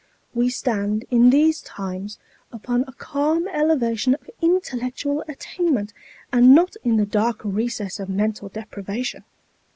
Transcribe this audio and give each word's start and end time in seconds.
We 0.33 0.49
stand, 0.49 1.05
in 1.11 1.29
these 1.29 1.61
times, 1.61 2.17
upon 2.51 2.85
a 2.87 2.91
calm 2.91 3.47
elevation 3.47 4.15
of 4.15 4.27
intellectual 4.41 5.23
attainment, 5.27 5.93
and 6.33 6.55
not 6.55 6.75
in 6.83 6.97
the 6.97 7.05
dark 7.05 7.41
recess 7.43 7.99
of 7.99 8.09
mental 8.09 8.49
deprivation. 8.49 9.23